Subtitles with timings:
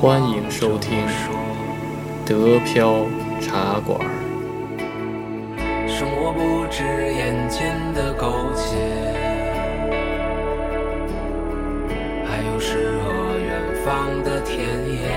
[0.00, 0.96] 欢迎收听
[2.24, 3.04] 德飘
[3.40, 3.98] 茶馆。
[5.88, 8.76] 生活不止眼前的苟且，
[12.24, 15.10] 还有诗和远方的田野。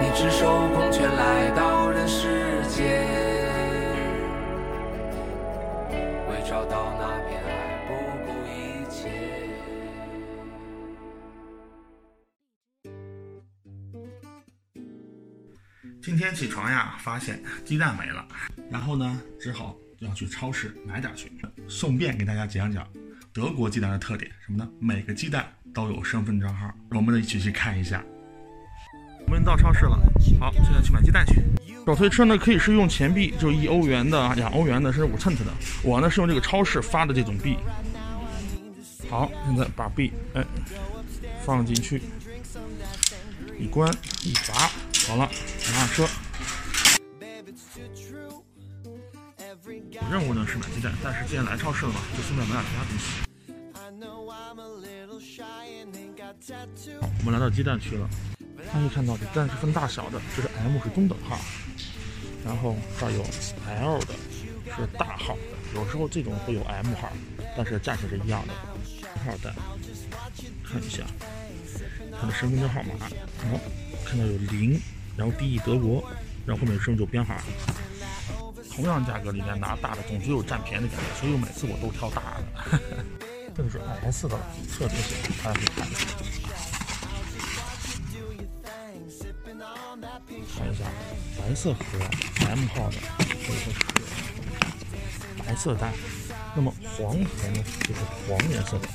[0.00, 1.75] 你赤手空拳来到
[16.06, 18.24] 今天起床呀，发现鸡蛋没了，
[18.70, 21.32] 然后呢，只好要去超市买点去。
[21.66, 22.86] 顺便给大家讲讲
[23.32, 24.70] 德国鸡蛋的特点，什么呢？
[24.78, 26.70] 每个鸡蛋都有身份证号。
[26.90, 28.00] 我们一起去看一下。
[29.26, 29.98] 我们到超市了，
[30.38, 31.42] 好，现在去买鸡蛋去。
[31.84, 35.52] 手推车呢，可以是用钱币，就一欧元的、两欧元的，甚至五 cent 的。
[35.82, 37.56] 我呢是用这个超市发的这种币。
[39.10, 40.44] 好，现在把币哎
[41.44, 42.00] 放进去，
[43.58, 44.70] 一关一拔，
[45.06, 45.30] 好了，
[45.72, 46.08] 拿车。
[50.10, 53.04] 任务呢是买鸡蛋，但是既然来超市了嘛，就顺便买点其他东西。
[57.00, 58.08] 好，我们来到鸡蛋区了，
[58.72, 61.38] 可以看到这蛋是分大小的，这是 M 是中等号，
[62.44, 63.24] 然后这儿有
[63.68, 64.14] L 的
[64.76, 65.42] 是大号的，
[65.74, 67.12] 有时候这种会有 M 号，
[67.56, 68.54] 但是价钱是一样的。
[69.24, 69.54] 号蛋，
[70.64, 71.04] 看一下
[72.20, 73.06] 它的身份证号码，
[73.44, 73.60] 哦，
[74.04, 74.80] 看到有零，
[75.16, 76.04] 然后 DE 德国，
[76.46, 77.34] 然后后面有身份证编号。
[78.74, 82.78] 同样价格里面拿大的总觉有占便宜的感觉，所以我每次我都挑大的。
[83.56, 84.36] 这个是 S 的
[84.70, 86.06] 特别小，大家可以看一下。
[90.58, 90.84] 看一下
[91.38, 91.80] 白色盒
[92.46, 93.70] M 号的，这个是
[95.38, 95.90] 白色蛋。
[96.54, 98.86] 那么黄盒呢，就是黄颜色的。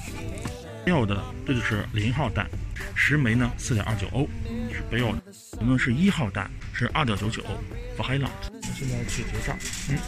[0.85, 2.47] 标的这就是零号蛋，
[2.95, 4.27] 十枚呢四点二九欧，
[4.71, 5.21] 是标的。
[5.61, 7.49] 我们是一号蛋，是二点九九欧。
[7.95, 9.55] for h i g h l a n d 现在去结账，
[9.89, 9.99] 嗯，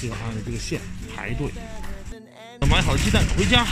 [0.00, 0.80] 就要按照这个线
[1.14, 1.52] 排队。
[2.68, 3.64] 买好鸡蛋回家。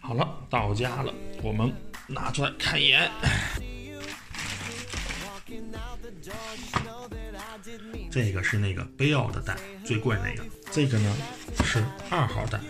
[0.00, 1.70] 好了，到家了，我们
[2.06, 3.10] 拿出来看一眼。
[8.10, 10.48] 这个是那个贝奥的蛋，最贵那个。
[10.72, 11.14] 这个呢
[11.66, 12.62] 是二号蛋，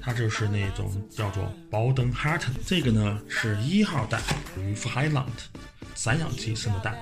[0.00, 2.50] 它就是那种叫做保登哈特。
[2.64, 4.22] 这个呢是一号蛋，
[4.54, 5.60] 属于 f h i l a n d
[6.02, 6.98] 散养鸡生的蛋。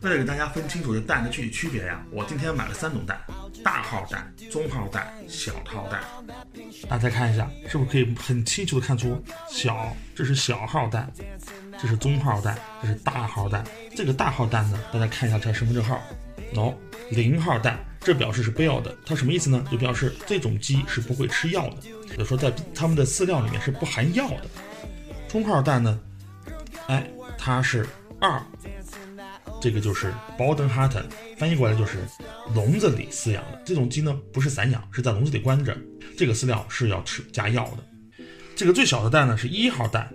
[0.00, 3.20] 为了给大家分清楚这蛋的具体区别呀，我今天买了三种蛋：
[3.62, 6.00] 大号蛋、中号蛋、小号蛋。
[6.88, 11.12] 大家看一下，是不是可以很清楚的看出小，这是小号蛋，
[11.78, 13.62] 这是中号蛋，这是大号蛋。
[13.94, 16.00] 这个大号蛋呢，大家看一下它身份证号，
[16.54, 16.72] 喏，
[17.10, 18.96] 零号蛋，这表示是不要的。
[19.04, 19.62] 它什么意思呢？
[19.70, 21.76] 就表示这种鸡是不会吃药的，
[22.08, 24.46] 也就是说在它们的饲料里面是不含药的。
[25.28, 26.00] 中号蛋呢，
[26.86, 27.06] 哎，
[27.46, 27.86] 它是
[28.20, 28.42] 二。
[29.62, 31.00] 这个就是保登哈特，
[31.38, 31.98] 翻译过来就是
[32.52, 35.78] 笼子里饲养的这种鸡呢，不是散养，是在笼子里关着。
[36.18, 38.24] 这个饲料是要吃加药的。
[38.56, 40.12] 这个最小的蛋呢是一号蛋，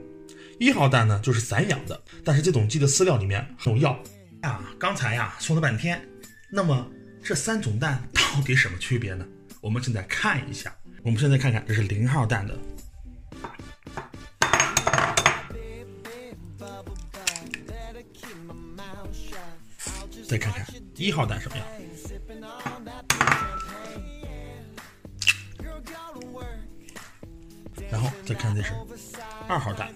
[0.60, 3.98] 一号蛋呢就是散养的，但是这种鸡的饲料里面有药
[4.42, 4.70] 啊。
[4.78, 6.06] 刚才呀说了半天，
[6.52, 6.86] 那么
[7.24, 9.26] 这三种蛋到底什么区别呢？
[9.62, 12.60] 我们现在看一下，我们现在看看这是零号蛋的。
[20.32, 20.66] 再看看
[20.96, 21.68] 一号蛋什么样，
[27.92, 28.72] 然后再看这是
[29.50, 29.92] 二号蛋。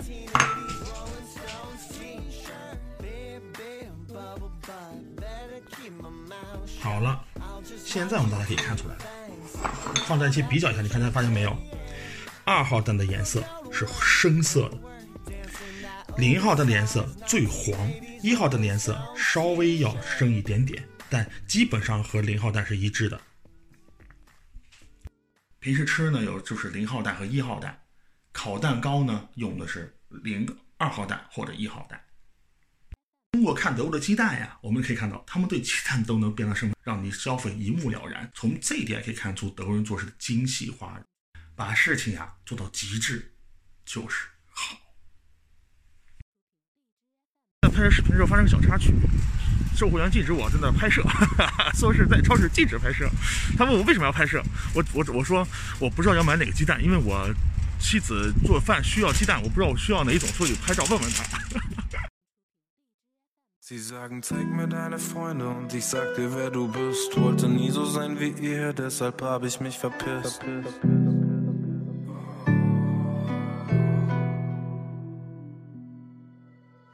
[6.81, 7.23] 好了，
[7.85, 9.02] 现在我们大家可以看出来了，
[10.06, 11.56] 放在一起比较一下，你看大家发现没有？
[12.44, 13.41] 二号蛋的颜色
[13.72, 14.78] 是深色的。
[16.18, 17.92] 零号的颜色最黄，
[18.24, 23.20] 一号的颜色稍微要深一点点，但基本上和零号蛋是一致的。
[25.59, 27.84] 平时吃呢有就是零号蛋和一号蛋，
[28.31, 30.47] 烤蛋糕呢用的是零
[30.78, 32.02] 二号蛋或者一号蛋。
[33.34, 38.32] 通过看德国的鸡蛋呀，我们可以看到他们对鸡蛋都能变得什么，让你消费一目了然。
[38.34, 40.97] 从这一点可以看出德国人做事的精细化，
[41.58, 43.34] 把事情呀做到极致，
[43.84, 44.78] 就是好。
[47.62, 48.94] 在拍摄视频的时候发生个小插曲，
[49.76, 51.04] 售货员禁止我在那拍摄，
[51.74, 53.10] 说是在超市禁止拍摄。
[53.58, 54.42] 他问我为什么要拍摄，
[54.74, 55.46] 我我我说
[55.80, 57.30] 我不知道要买哪个鸡蛋，因为我
[57.78, 61.24] 妻子做饭需要鸡蛋，我不知道我需要哪一种，所以拍照问问他。
[61.28, 62.18] Sie sagen, zeig mir deine Freunde und ich sag dir, wer du bist.
[62.18, 62.62] Wollte nie so sein wie ihr, deshalb hab ich mich verpisst.。
[62.62, 62.62] verpisst.
[62.62, 64.20] 在拍摄视频的时候发生个小插曲，售货员禁止我在那拍摄，我我我说我不知道要买哪个鸡蛋，因为我妻子做饭需要鸡蛋，我不知道我需要哪一种，所以拍照问问他。
[64.20, 67.20] Sie sagen, zeig mir deine Freunde und ich sag dir, wer du bist.
[67.20, 70.40] Wollte nie so sein wie ihr, deshalb hab ich mich verpisst.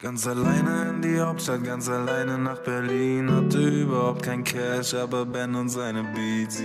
[0.01, 3.31] Ganz alleine in die Hauptstadt, ganz alleine nach Berlin.
[3.31, 6.63] Hatte überhaupt kein Cash, aber Ben und seine Beats.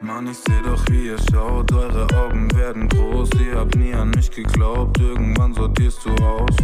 [0.00, 1.72] Mann, ich seh doch, wie ihr schaut.
[1.72, 3.30] Eure Augen werden groß.
[3.46, 4.98] Ihr habt nie an mich geglaubt.
[4.98, 6.56] Irgendwann sortierst du aus.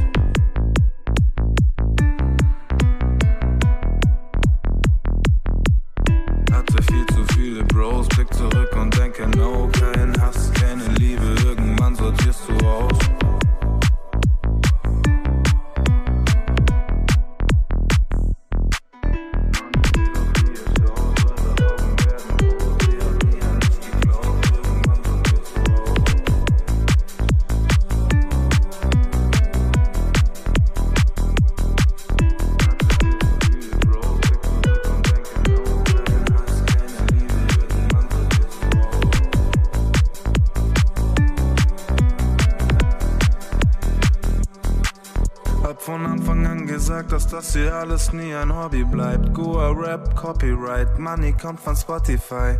[46.86, 49.32] Gesagt, dass das hier alles nie ein Hobby bleibt.
[49.32, 52.58] Goa Rap, Copyright, Money kommt von Spotify.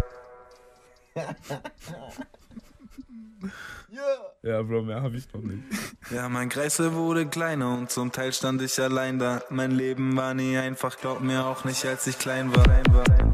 [4.42, 5.62] Ja, Bro, mehr hab ich noch nicht.
[6.10, 9.42] Ja, mein Kreisel wurde kleiner und zum Teil stand ich allein da.
[9.48, 12.64] Mein Leben war nie einfach, glaub mir auch nicht, als ich klein war.
[12.64, 13.33] Klein war.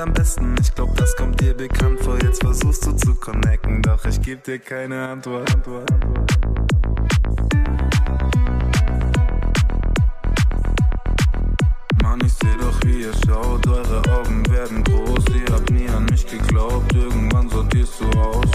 [0.00, 0.54] am besten.
[0.60, 2.16] Ich glaub, das kommt dir bekannt vor.
[2.22, 5.52] Jetzt versuchst du zu connecten, doch ich geb dir keine Antwort.
[5.52, 5.90] Antwort,
[12.02, 13.66] Mann, ich seh doch, wie ihr schaut.
[13.66, 15.24] Eure Augen werden groß.
[15.34, 16.94] Ihr habt nie an mich geglaubt.
[16.94, 18.49] Irgendwann sortierst du aus.